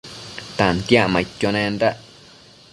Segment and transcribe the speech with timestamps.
[0.59, 1.95] Tantiacmaidquio nendac